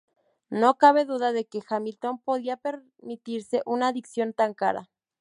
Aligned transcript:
No 0.49 0.79
cabe 0.79 1.05
duda 1.05 1.31
de 1.31 1.45
que 1.45 1.61
Hamilton 1.69 2.17
podía 2.23 2.57
permitirse 2.57 3.61
una 3.67 3.89
adicción 3.89 4.33
tan 4.33 4.55
cara. 4.55 4.89